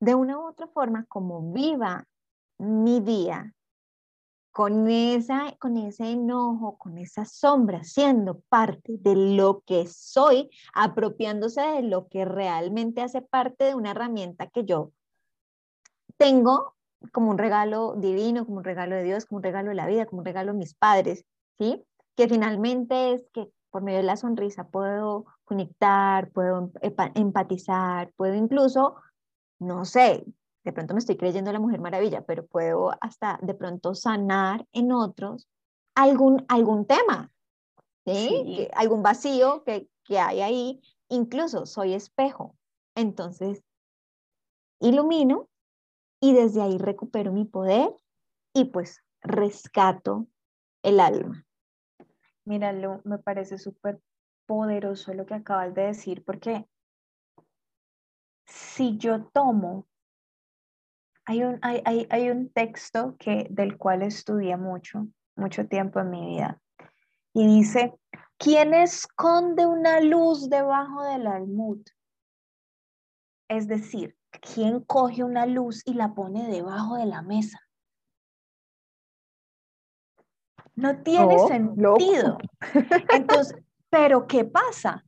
De 0.00 0.14
una 0.14 0.38
u 0.38 0.48
otra 0.48 0.66
forma, 0.66 1.04
como 1.04 1.52
viva 1.52 2.08
mi 2.58 3.00
día 3.00 3.54
con, 4.52 4.88
esa, 4.88 5.56
con 5.58 5.76
ese 5.78 6.10
enojo, 6.10 6.76
con 6.76 6.98
esa 6.98 7.24
sombra, 7.24 7.82
siendo 7.84 8.40
parte 8.48 8.98
de 9.00 9.16
lo 9.16 9.62
que 9.66 9.86
soy, 9.86 10.50
apropiándose 10.74 11.62
de 11.62 11.82
lo 11.82 12.08
que 12.08 12.24
realmente 12.26 13.00
hace 13.00 13.22
parte 13.22 13.64
de 13.64 13.74
una 13.74 13.92
herramienta 13.92 14.48
que 14.48 14.64
yo 14.64 14.92
tengo 16.18 16.74
como 17.12 17.30
un 17.30 17.38
regalo 17.38 17.94
divino, 17.96 18.44
como 18.44 18.58
un 18.58 18.64
regalo 18.64 18.94
de 18.94 19.02
Dios, 19.02 19.24
como 19.24 19.38
un 19.38 19.42
regalo 19.42 19.70
de 19.70 19.74
la 19.74 19.86
vida, 19.86 20.06
como 20.06 20.20
un 20.20 20.26
regalo 20.26 20.52
de 20.52 20.58
mis 20.58 20.74
padres, 20.74 21.24
¿sí? 21.58 21.82
Que 22.14 22.28
finalmente 22.28 23.14
es 23.14 23.24
que 23.32 23.50
por 23.70 23.82
medio 23.82 23.98
de 23.98 24.04
la 24.04 24.16
sonrisa 24.16 24.68
puedo 24.68 25.24
conectar, 25.44 26.30
puedo 26.30 26.70
empatizar, 27.14 28.12
puedo 28.16 28.34
incluso, 28.34 28.96
no 29.58 29.84
sé, 29.86 30.24
de 30.64 30.72
pronto 30.72 30.94
me 30.94 31.00
estoy 31.00 31.16
creyendo 31.16 31.52
la 31.52 31.60
Mujer 31.60 31.80
Maravilla, 31.80 32.24
pero 32.24 32.46
puedo 32.46 32.92
hasta 33.00 33.38
de 33.42 33.54
pronto 33.54 33.94
sanar 33.94 34.66
en 34.72 34.92
otros 34.92 35.48
algún, 35.94 36.44
algún 36.48 36.86
tema, 36.86 37.32
¿sí? 38.06 38.68
algún 38.74 39.02
vacío 39.02 39.64
que, 39.64 39.88
que 40.04 40.18
hay 40.18 40.40
ahí, 40.40 40.82
incluso 41.08 41.66
soy 41.66 41.94
espejo. 41.94 42.56
Entonces, 42.94 43.62
ilumino 44.80 45.48
y 46.20 46.34
desde 46.34 46.62
ahí 46.62 46.78
recupero 46.78 47.32
mi 47.32 47.44
poder 47.44 47.94
y 48.54 48.66
pues 48.66 49.02
rescato 49.22 50.28
el 50.82 51.00
alma. 51.00 51.44
Míralo, 52.44 53.00
me 53.04 53.18
parece 53.18 53.58
súper 53.58 54.00
poderoso 54.46 55.14
lo 55.14 55.26
que 55.26 55.34
acabas 55.34 55.74
de 55.74 55.82
decir, 55.82 56.24
porque 56.24 56.66
si 58.46 58.98
yo 58.98 59.24
tomo 59.26 59.86
hay 61.24 61.42
un, 61.42 61.58
hay, 61.62 61.82
hay, 61.84 62.06
hay 62.10 62.30
un 62.30 62.50
texto 62.50 63.16
que, 63.18 63.46
del 63.50 63.78
cual 63.78 64.02
estudié 64.02 64.56
mucho, 64.56 65.06
mucho 65.36 65.66
tiempo 65.66 66.00
en 66.00 66.10
mi 66.10 66.26
vida. 66.26 66.60
Y 67.34 67.46
dice, 67.46 67.94
¿quién 68.38 68.74
esconde 68.74 69.66
una 69.66 70.00
luz 70.00 70.50
debajo 70.50 71.04
del 71.04 71.26
almud? 71.26 71.80
Es 73.48 73.68
decir, 73.68 74.16
¿quién 74.40 74.80
coge 74.80 75.22
una 75.24 75.46
luz 75.46 75.82
y 75.86 75.94
la 75.94 76.14
pone 76.14 76.48
debajo 76.48 76.96
de 76.96 77.06
la 77.06 77.22
mesa? 77.22 77.60
No 80.74 81.02
tiene 81.02 81.36
oh, 81.38 81.48
sentido. 81.48 82.38
Entonces, 83.12 83.56
pero 83.90 84.26
¿qué 84.26 84.44
pasa? 84.44 85.04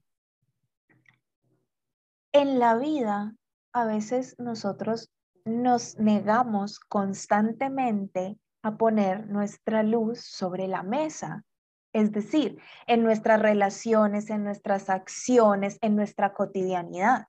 En 2.32 2.58
la 2.58 2.76
vida, 2.76 3.34
a 3.72 3.86
veces 3.86 4.36
nosotros 4.38 5.10
nos 5.44 5.98
negamos 5.98 6.80
constantemente 6.80 8.38
a 8.62 8.76
poner 8.76 9.28
nuestra 9.28 9.82
luz 9.82 10.20
sobre 10.20 10.68
la 10.68 10.82
mesa. 10.82 11.44
Es 11.92 12.12
decir, 12.12 12.58
en 12.86 13.02
nuestras 13.04 13.40
relaciones, 13.40 14.30
en 14.30 14.42
nuestras 14.42 14.90
acciones, 14.90 15.78
en 15.80 15.96
nuestra 15.96 16.32
cotidianidad. 16.32 17.28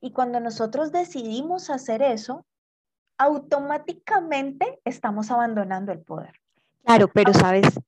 Y 0.00 0.12
cuando 0.12 0.40
nosotros 0.40 0.90
decidimos 0.90 1.70
hacer 1.70 2.02
eso, 2.02 2.44
automáticamente 3.18 4.80
estamos 4.84 5.30
abandonando 5.30 5.92
el 5.92 6.00
poder. 6.00 6.40
Claro, 6.84 7.06
pero 7.08 7.32
sabes, 7.32 7.78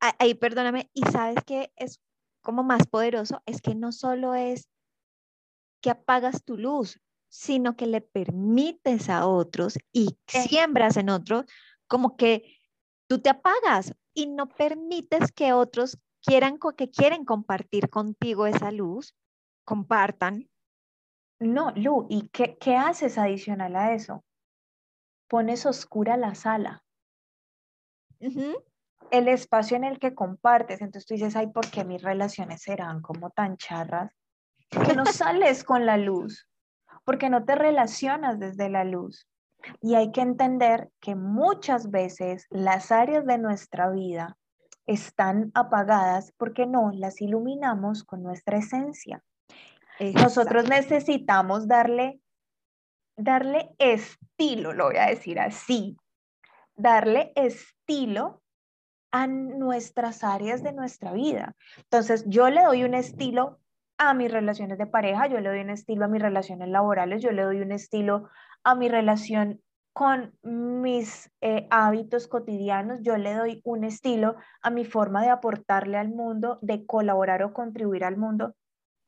ahí 0.00 0.34
perdóname, 0.34 0.90
y 0.94 1.02
sabes 1.02 1.44
que 1.44 1.72
es 1.76 2.00
como 2.40 2.62
más 2.62 2.86
poderoso, 2.86 3.42
es 3.44 3.60
que 3.60 3.74
no 3.74 3.92
solo 3.92 4.34
es 4.34 4.70
que 5.82 5.90
apagas 5.90 6.44
tu 6.44 6.56
luz, 6.56 6.98
sino 7.28 7.76
que 7.76 7.86
le 7.86 8.00
permites 8.00 9.08
a 9.08 9.26
otros 9.26 9.78
y 9.92 10.18
siembras 10.26 10.96
en 10.96 11.10
otros 11.10 11.44
como 11.86 12.16
que 12.16 12.56
tú 13.08 13.20
te 13.20 13.30
apagas 13.30 13.94
y 14.14 14.26
no 14.26 14.48
permites 14.48 15.32
que 15.32 15.52
otros 15.52 15.98
quieran 16.26 16.58
que 16.76 16.90
quieren 16.90 17.24
compartir 17.24 17.88
contigo 17.88 18.46
esa 18.46 18.72
luz, 18.72 19.14
compartan. 19.64 20.48
No, 21.38 21.70
Lu, 21.76 22.06
¿y 22.08 22.28
qué, 22.28 22.56
qué 22.58 22.76
haces 22.76 23.18
adicional 23.18 23.76
a 23.76 23.94
eso? 23.94 24.24
Pones 25.28 25.66
oscura 25.66 26.16
la 26.16 26.34
sala. 26.34 26.82
El 29.10 29.28
espacio 29.28 29.76
en 29.76 29.84
el 29.84 29.98
que 29.98 30.14
compartes. 30.14 30.80
Entonces 30.80 31.06
tú 31.06 31.14
dices, 31.14 31.36
ay, 31.36 31.48
¿por 31.48 31.70
qué 31.70 31.84
mis 31.84 32.02
relaciones 32.02 32.62
serán 32.62 33.02
como 33.02 33.30
tan 33.30 33.56
charras? 33.56 34.12
Que 34.70 34.94
no 34.96 35.04
sales 35.12 35.62
con 35.62 35.86
la 35.86 35.96
luz, 35.96 36.48
porque 37.06 37.30
no 37.30 37.44
te 37.44 37.54
relacionas 37.54 38.38
desde 38.38 38.68
la 38.68 38.84
luz. 38.84 39.26
Y 39.80 39.94
hay 39.94 40.10
que 40.12 40.20
entender 40.20 40.90
que 41.00 41.14
muchas 41.14 41.90
veces 41.90 42.46
las 42.50 42.92
áreas 42.92 43.24
de 43.24 43.38
nuestra 43.38 43.90
vida 43.90 44.36
están 44.86 45.50
apagadas 45.54 46.32
porque 46.36 46.66
no 46.66 46.90
las 46.92 47.20
iluminamos 47.22 48.04
con 48.04 48.22
nuestra 48.22 48.58
esencia. 48.58 49.22
Nosotros 50.14 50.68
necesitamos 50.68 51.66
darle, 51.68 52.20
darle 53.16 53.70
estilo, 53.78 54.72
lo 54.72 54.86
voy 54.86 54.96
a 54.96 55.06
decir 55.06 55.40
así, 55.40 55.96
darle 56.74 57.32
estilo 57.34 58.42
a 59.12 59.26
nuestras 59.26 60.24
áreas 60.24 60.62
de 60.62 60.72
nuestra 60.72 61.12
vida. 61.12 61.54
Entonces, 61.78 62.24
yo 62.26 62.50
le 62.50 62.64
doy 62.64 62.84
un 62.84 62.94
estilo 62.94 63.60
a 63.98 64.14
mis 64.14 64.30
relaciones 64.30 64.78
de 64.78 64.86
pareja, 64.86 65.26
yo 65.26 65.40
le 65.40 65.48
doy 65.48 65.60
un 65.60 65.70
estilo 65.70 66.04
a 66.04 66.08
mis 66.08 66.22
relaciones 66.22 66.68
laborales, 66.68 67.22
yo 67.22 67.32
le 67.32 67.42
doy 67.42 67.60
un 67.60 67.72
estilo 67.72 68.28
a 68.64 68.74
mi 68.74 68.88
relación 68.88 69.62
con 69.92 70.36
mis 70.42 71.30
eh, 71.40 71.66
hábitos 71.70 72.28
cotidianos, 72.28 73.00
yo 73.02 73.16
le 73.16 73.32
doy 73.32 73.62
un 73.64 73.84
estilo 73.84 74.36
a 74.60 74.68
mi 74.68 74.84
forma 74.84 75.22
de 75.22 75.30
aportarle 75.30 75.96
al 75.96 76.10
mundo, 76.10 76.58
de 76.60 76.84
colaborar 76.84 77.42
o 77.42 77.54
contribuir 77.54 78.04
al 78.04 78.18
mundo, 78.18 78.54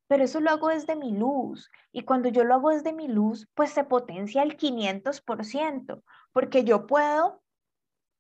pero 0.09 0.25
eso 0.25 0.41
lo 0.41 0.51
hago 0.51 0.69
desde 0.69 0.97
mi 0.97 1.13
luz. 1.13 1.71
Y 1.93 2.05
cuando 2.05 2.31
yo 2.31 2.43
lo 2.45 2.55
hago 2.55 2.71
desde 2.71 2.95
mi 2.95 3.07
luz, 3.07 3.47
pues 3.55 3.71
se 3.71 3.85
potencia 3.85 4.43
el 4.43 4.57
500%, 4.57 6.03
porque 6.33 6.65
yo 6.65 6.87
puedo 6.87 7.43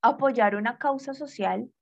apoyar 0.02 0.54
una 0.54 0.76
causa 0.76 1.14
social, 1.14 1.72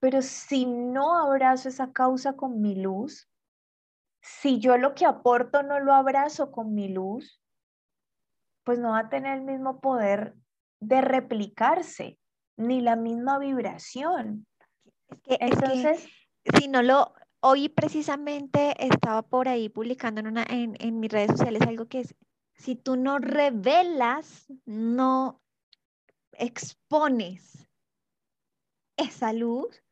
pero 0.00 0.20
si 0.20 0.66
no 0.66 1.16
abrazo 1.16 1.68
esa 1.68 1.92
causa 1.92 2.32
con 2.32 2.60
mi 2.60 2.74
luz, 2.74 3.28
si 4.22 4.60
yo 4.60 4.78
lo 4.78 4.94
que 4.94 5.04
aporto 5.04 5.62
no 5.62 5.80
lo 5.80 5.92
abrazo 5.92 6.52
con 6.52 6.74
mi 6.74 6.88
luz, 6.88 7.42
pues 8.64 8.78
no 8.78 8.90
va 8.90 9.00
a 9.00 9.08
tener 9.08 9.38
el 9.38 9.44
mismo 9.44 9.80
poder 9.80 10.34
de 10.80 11.00
replicarse, 11.00 12.18
ni 12.56 12.80
la 12.80 12.94
misma 12.94 13.38
vibración. 13.38 14.46
Entonces, 15.24 16.08
si 16.56 16.68
no 16.68 16.82
lo, 16.82 17.12
hoy 17.40 17.68
precisamente 17.68 18.74
estaba 18.78 19.22
por 19.22 19.48
ahí 19.48 19.68
publicando 19.68 20.20
en, 20.20 20.28
una, 20.28 20.44
en, 20.44 20.76
en 20.78 21.00
mis 21.00 21.10
redes 21.10 21.32
sociales 21.32 21.62
algo 21.62 21.86
que 21.86 22.00
es, 22.00 22.14
si 22.54 22.76
tú 22.76 22.96
no 22.96 23.18
revelas, 23.18 24.46
no 24.64 25.42
expones 26.32 27.68
esa 28.96 29.32
luz, 29.32 29.82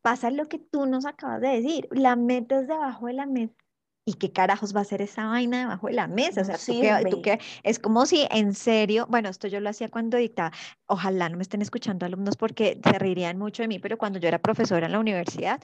pasa 0.00 0.30
lo 0.30 0.48
que 0.48 0.58
tú 0.58 0.86
nos 0.86 1.04
acabas 1.04 1.42
de 1.42 1.48
decir, 1.48 1.88
la 1.90 2.16
metes 2.16 2.66
debajo 2.68 3.06
de 3.06 3.12
la 3.12 3.26
mesa 3.26 3.65
¿y 4.08 4.14
qué 4.14 4.32
carajos 4.32 4.74
va 4.74 4.80
a 4.80 4.84
ser 4.84 5.02
esa 5.02 5.26
vaina 5.26 5.58
debajo 5.58 5.88
de 5.88 5.94
la 5.94 6.06
mesa? 6.06 6.42
O 6.42 6.44
sea, 6.44 6.56
¿tú 6.56 7.22
qué, 7.22 7.40
es 7.64 7.78
como 7.80 8.06
si 8.06 8.26
en 8.30 8.54
serio, 8.54 9.06
bueno, 9.10 9.28
esto 9.28 9.48
yo 9.48 9.58
lo 9.58 9.68
hacía 9.68 9.88
cuando 9.88 10.16
dictaba, 10.16 10.52
ojalá 10.86 11.28
no 11.28 11.36
me 11.36 11.42
estén 11.42 11.60
escuchando 11.60 12.06
alumnos 12.06 12.36
porque 12.36 12.80
se 12.82 12.98
reirían 12.98 13.36
mucho 13.36 13.64
de 13.64 13.68
mí, 13.68 13.80
pero 13.80 13.98
cuando 13.98 14.20
yo 14.20 14.28
era 14.28 14.38
profesora 14.38 14.86
en 14.86 14.92
la 14.92 15.00
universidad, 15.00 15.60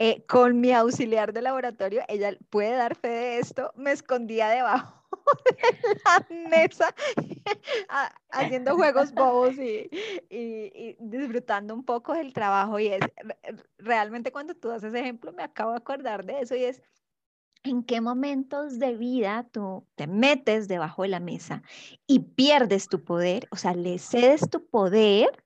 eh, 0.00 0.24
con 0.26 0.60
mi 0.60 0.72
auxiliar 0.72 1.32
de 1.32 1.40
laboratorio, 1.40 2.02
ella 2.08 2.36
puede 2.50 2.72
dar 2.72 2.96
fe 2.96 3.08
de 3.08 3.38
esto, 3.38 3.72
me 3.76 3.92
escondía 3.92 4.48
debajo 4.48 5.04
de 5.44 6.00
la 6.04 6.48
mesa 6.50 6.94
haciendo 8.30 8.74
juegos 8.74 9.12
bobos 9.12 9.56
y, 9.56 9.88
y, 10.30 10.96
disfrutando 10.98 11.74
un 11.74 11.84
poco 11.84 12.14
del 12.14 12.32
trabajo. 12.32 12.80
Y 12.80 12.88
es 12.88 13.00
realmente 13.78 14.32
cuando 14.32 14.54
tú 14.54 14.70
haces 14.70 14.94
ejemplo, 14.94 15.32
me 15.32 15.44
acabo 15.44 15.72
de 15.72 15.78
acordar 15.78 16.24
de 16.24 16.40
eso 16.40 16.56
y 16.56 16.64
es 16.64 16.82
en 17.68 17.82
qué 17.82 18.00
momentos 18.00 18.78
de 18.78 18.96
vida 18.96 19.46
tú 19.50 19.86
te 19.94 20.06
metes 20.06 20.68
debajo 20.68 21.02
de 21.02 21.08
la 21.08 21.20
mesa 21.20 21.62
y 22.06 22.20
pierdes 22.20 22.88
tu 22.88 23.04
poder, 23.04 23.48
o 23.50 23.56
sea, 23.56 23.74
le 23.74 23.98
cedes 23.98 24.48
tu 24.50 24.66
poder 24.66 25.44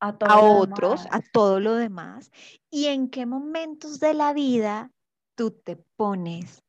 a, 0.00 0.40
otros, 0.40 1.06
a 1.10 1.20
todo 1.20 1.60
lo 1.60 1.74
demás, 1.74 2.30
y 2.70 2.86
en 2.86 3.08
qué 3.08 3.26
momentos 3.26 3.98
de 3.98 4.14
la 4.14 4.32
vida 4.32 4.92
tú 5.34 5.50
te 5.50 5.76
pones 5.96 6.62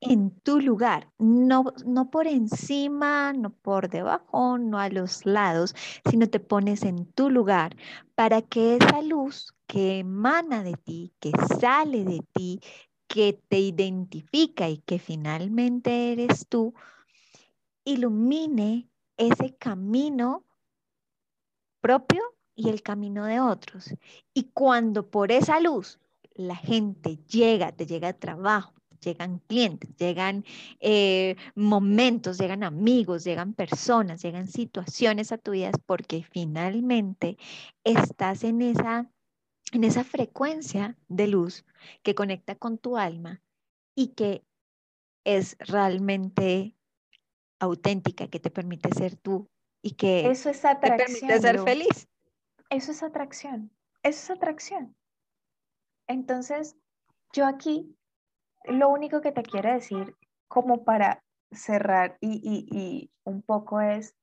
en 0.00 0.30
tu 0.30 0.60
lugar, 0.60 1.10
no, 1.18 1.64
no 1.84 2.10
por 2.10 2.26
encima, 2.26 3.34
no 3.34 3.50
por 3.50 3.90
debajo, 3.90 4.56
no 4.56 4.78
a 4.78 4.88
los 4.88 5.26
lados, 5.26 5.74
sino 6.08 6.26
te 6.26 6.40
pones 6.40 6.84
en 6.84 7.04
tu 7.12 7.28
lugar 7.28 7.76
para 8.14 8.40
que 8.40 8.76
esa 8.76 9.02
luz 9.02 9.54
que 9.66 9.98
emana 9.98 10.62
de 10.62 10.74
ti, 10.74 11.12
que 11.20 11.32
sale 11.60 12.04
de 12.04 12.24
ti, 12.32 12.60
que 13.10 13.32
te 13.48 13.58
identifica 13.58 14.68
y 14.68 14.78
que 14.78 15.00
finalmente 15.00 16.12
eres 16.12 16.46
tú, 16.48 16.74
ilumine 17.84 18.88
ese 19.16 19.56
camino 19.56 20.44
propio 21.80 22.22
y 22.54 22.68
el 22.68 22.82
camino 22.82 23.24
de 23.24 23.40
otros. 23.40 23.92
Y 24.32 24.44
cuando 24.54 25.10
por 25.10 25.32
esa 25.32 25.58
luz 25.58 25.98
la 26.34 26.54
gente 26.54 27.18
llega, 27.26 27.72
te 27.72 27.84
llega 27.84 28.12
trabajo, 28.12 28.74
llegan 29.00 29.40
clientes, 29.40 29.90
llegan 29.96 30.44
eh, 30.78 31.34
momentos, 31.56 32.38
llegan 32.38 32.62
amigos, 32.62 33.24
llegan 33.24 33.54
personas, 33.54 34.22
llegan 34.22 34.46
situaciones 34.46 35.32
a 35.32 35.38
tu 35.38 35.50
vida, 35.50 35.72
porque 35.84 36.22
finalmente 36.22 37.38
estás 37.82 38.44
en 38.44 38.62
esa 38.62 39.10
en 39.72 39.84
esa 39.84 40.04
frecuencia 40.04 40.96
de 41.08 41.26
luz 41.26 41.64
que 42.02 42.14
conecta 42.14 42.54
con 42.54 42.78
tu 42.78 42.96
alma 42.96 43.42
y 43.94 44.08
que 44.14 44.44
es 45.24 45.56
realmente 45.58 46.76
auténtica, 47.60 48.28
que 48.28 48.40
te 48.40 48.50
permite 48.50 48.92
ser 48.94 49.16
tú 49.16 49.48
y 49.82 49.92
que 49.92 50.30
Eso 50.30 50.50
es 50.50 50.60
te 50.60 50.76
permite 50.76 51.40
ser 51.40 51.60
feliz. 51.60 52.08
Eso 52.70 52.92
es 52.92 53.02
atracción, 53.02 53.70
eso 54.02 54.32
es 54.32 54.38
atracción. 54.38 54.96
Entonces, 56.06 56.76
yo 57.32 57.46
aquí 57.46 57.96
lo 58.64 58.88
único 58.88 59.20
que 59.20 59.32
te 59.32 59.42
quiero 59.42 59.72
decir 59.72 60.16
como 60.48 60.84
para 60.84 61.22
cerrar 61.52 62.16
y, 62.20 62.40
y 62.42 63.10
un 63.24 63.42
poco 63.42 63.80
es, 63.80 64.14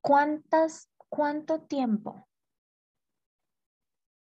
¿cuántas, 0.00 0.88
cuánto 1.08 1.60
tiempo 1.62 2.26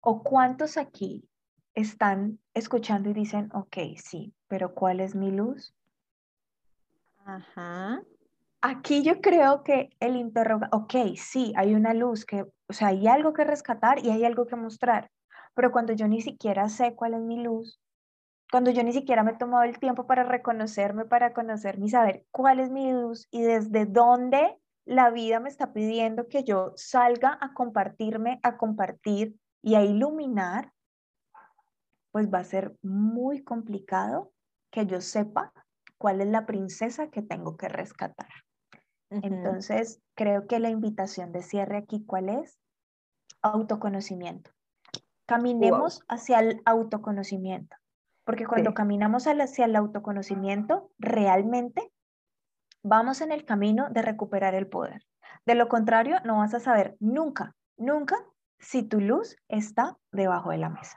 ¿O 0.01 0.23
cuántos 0.23 0.77
aquí 0.77 1.29
están 1.75 2.39
escuchando 2.55 3.11
y 3.11 3.15
dicen, 3.15 3.51
ok, 3.53 3.77
sí, 3.97 4.35
pero 4.49 4.75
¿cuál 4.75 5.01
es 5.01 5.15
mi 5.15 5.31
luz? 5.31 5.75
Ajá. 7.25 8.03
Aquí 8.63 9.03
yo 9.03 9.21
creo 9.21 9.63
que 9.63 9.91
el 10.01 10.17
interrogante, 10.17 10.77
ok, 10.77 11.17
sí, 11.17 11.53
hay 11.57 11.75
una 11.75 11.95
luz 11.95 12.25
que, 12.25 12.43
o 12.43 12.73
sea, 12.73 12.89
hay 12.89 13.07
algo 13.09 13.33
que 13.33 13.45
rescatar 13.45 14.05
y 14.05 14.11
hay 14.11 14.25
algo 14.25 14.47
que 14.47 14.57
mostrar, 14.57 15.11
pero 15.55 15.73
cuando 15.73 15.93
yo 15.93 16.09
ni 16.09 16.21
siquiera 16.21 16.69
sé 16.69 16.95
cuál 16.95 17.15
es 17.15 17.21
mi 17.21 17.43
luz, 17.43 17.81
cuando 18.51 18.71
yo 18.71 18.83
ni 18.83 18.93
siquiera 18.93 19.23
me 19.23 19.33
he 19.33 19.37
tomado 19.37 19.65
el 19.65 19.79
tiempo 19.79 20.07
para 20.07 20.25
reconocerme, 20.25 21.05
para 21.05 21.33
conocerme 21.33 21.87
y 21.87 21.91
saber 21.91 22.25
cuál 22.31 22.61
es 22.61 22.71
mi 22.71 22.91
luz 22.91 23.29
y 23.31 23.43
desde 23.43 23.87
dónde 23.87 24.59
la 24.85 25.11
vida 25.11 25.41
me 25.41 25.49
está 25.49 25.73
pidiendo 25.73 26.27
que 26.29 26.43
yo 26.43 26.73
salga 26.77 27.39
a 27.41 27.55
compartirme, 27.55 28.41
a 28.43 28.57
compartir 28.57 29.37
y 29.62 29.75
a 29.75 29.83
iluminar, 29.83 30.73
pues 32.12 32.33
va 32.33 32.38
a 32.38 32.44
ser 32.44 32.77
muy 32.83 33.42
complicado 33.42 34.33
que 34.70 34.87
yo 34.87 35.01
sepa 35.01 35.53
cuál 35.99 36.20
es 36.20 36.29
la 36.29 36.46
princesa 36.46 37.11
que 37.11 37.23
tengo 37.23 37.57
que 37.57 37.68
rescatar. 37.68 38.29
Entonces, 39.11 40.01
creo 40.14 40.46
que 40.46 40.61
la 40.61 40.70
invitación 40.70 41.33
de 41.33 41.42
cierre 41.42 41.79
aquí, 41.79 42.05
¿cuál 42.05 42.29
es? 42.29 42.59
Autoconocimiento. 43.42 44.51
Caminemos 45.27 46.03
hacia 46.09 46.38
el 46.40 46.62
autoconocimiento, 46.64 47.77
porque 48.25 48.46
cuando 48.46 48.73
caminamos 48.73 49.27
hacia 49.27 49.64
el 49.64 49.77
autoconocimiento, 49.77 50.90
realmente 50.99 51.92
vamos 52.83 53.20
en 53.20 53.33
el 53.33 53.44
camino 53.44 53.88
de 53.90 54.03
recuperar 54.03 54.55
el 54.55 54.68
poder. 54.68 55.03
De 55.44 55.55
lo 55.55 55.68
contrario, 55.68 56.18
no 56.25 56.38
vas 56.38 56.55
a 56.55 56.61
saber 56.61 56.96
nunca, 57.01 57.57
nunca 57.77 58.16
si 58.61 58.83
tu 58.83 59.01
luz 59.01 59.37
está 59.49 59.99
debajo 60.12 60.51
de 60.51 60.59
la 60.59 60.68
mesa. 60.68 60.96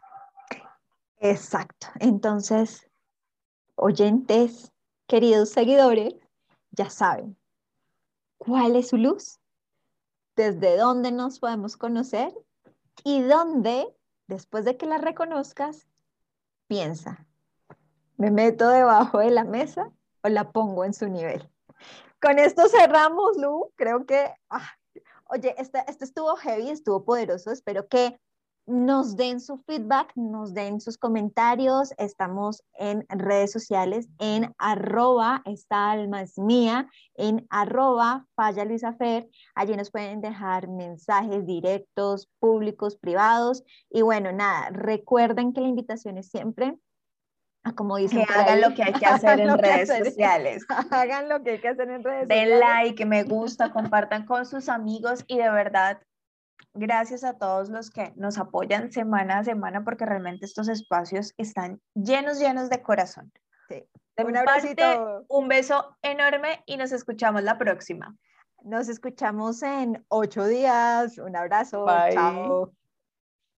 Exacto. 1.17 1.87
Entonces, 1.99 2.87
oyentes, 3.75 4.71
queridos 5.07 5.49
seguidores, 5.49 6.13
ya 6.71 6.89
saben 6.89 7.37
cuál 8.37 8.75
es 8.75 8.89
su 8.89 8.97
luz, 8.97 9.39
desde 10.35 10.77
dónde 10.77 11.11
nos 11.11 11.39
podemos 11.39 11.77
conocer 11.77 12.33
y 13.03 13.21
dónde, 13.21 13.87
después 14.27 14.65
de 14.65 14.77
que 14.77 14.85
la 14.85 14.97
reconozcas, 14.97 15.87
piensa, 16.67 17.25
¿me 18.17 18.31
meto 18.31 18.67
debajo 18.67 19.19
de 19.19 19.31
la 19.31 19.43
mesa 19.43 19.91
o 20.23 20.29
la 20.29 20.51
pongo 20.51 20.83
en 20.83 20.93
su 20.93 21.07
nivel? 21.07 21.49
Con 22.21 22.39
esto 22.39 22.67
cerramos, 22.67 23.37
Lu. 23.37 23.71
Creo 23.75 24.05
que, 24.05 24.33
ah, 24.49 24.69
oye, 25.33 25.55
este, 25.57 25.83
este 25.87 26.05
estuvo 26.05 26.35
heavy, 26.35 26.69
estuvo 26.69 27.03
poderoso. 27.03 27.51
Espero 27.51 27.87
que 27.87 28.19
nos 28.65 29.17
den 29.17 29.41
su 29.41 29.57
feedback, 29.57 30.13
nos 30.15 30.53
den 30.53 30.79
sus 30.79 30.97
comentarios. 30.97 31.93
Estamos 31.97 32.63
en 32.73 33.05
redes 33.09 33.51
sociales, 33.51 34.07
en 34.19 34.53
arroba, 34.57 35.41
esta 35.45 35.91
alma 35.91 36.21
es 36.21 36.37
mía, 36.37 36.87
en 37.15 37.45
arroba, 37.49 38.27
falla 38.35 38.63
Luisa. 38.63 38.95
Allí 39.55 39.75
nos 39.75 39.91
pueden 39.91 40.21
dejar 40.21 40.69
mensajes 40.69 41.45
directos, 41.45 42.29
públicos, 42.39 42.95
privados. 42.95 43.63
Y 43.89 44.01
bueno, 44.01 44.31
nada, 44.31 44.69
recuerden 44.69 45.51
que 45.51 45.61
la 45.61 45.67
invitación 45.67 46.17
es 46.17 46.29
siempre 46.29 46.77
como 47.71 47.97
dicen 47.97 48.25
que 48.25 48.33
hagan 48.33 48.61
lo 48.61 48.73
que 48.73 48.83
hay 48.83 48.93
que 48.93 49.05
hacer 49.05 49.39
en 49.39 49.57
redes 49.57 49.89
sociales. 49.89 50.65
hagan 50.91 51.29
lo 51.29 51.41
que 51.43 51.51
hay 51.51 51.59
que 51.59 51.69
hacer 51.69 51.89
en 51.89 52.03
redes 52.03 52.27
Den 52.27 52.49
sociales. 52.49 52.49
Den 52.49 52.59
like, 52.59 53.05
me 53.05 53.23
gusta, 53.23 53.71
compartan 53.71 54.25
con 54.25 54.45
sus 54.45 54.69
amigos 54.69 55.23
y 55.27 55.37
de 55.37 55.49
verdad 55.49 55.99
Gracias 56.75 57.23
a 57.23 57.37
todos 57.37 57.69
los 57.69 57.91
que 57.91 58.13
nos 58.15 58.39
apoyan 58.39 58.91
semana 58.91 59.39
a 59.39 59.43
semana 59.43 59.83
porque 59.83 60.05
realmente 60.07 60.45
estos 60.45 60.67
espacios 60.67 61.33
están 61.37 61.79
llenos, 61.93 62.39
llenos 62.39 62.69
de 62.69 62.81
corazón. 62.81 63.31
Sí. 63.69 63.85
un 64.17 64.35
abrazo. 64.35 65.25
un 65.27 65.47
beso 65.47 65.95
enorme 66.01 66.63
y 66.65 66.77
nos 66.77 66.91
escuchamos 66.91 67.43
la 67.43 67.59
próxima. 67.59 68.15
Nos 68.63 68.89
escuchamos 68.89 69.61
en 69.61 70.03
ocho 70.07 70.47
días. 70.47 71.19
Un 71.19 71.35
abrazo. 71.35 71.85
Chao. 72.11 72.73